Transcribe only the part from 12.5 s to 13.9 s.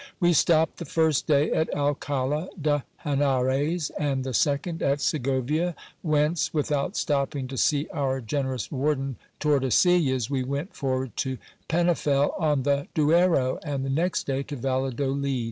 the Duero, and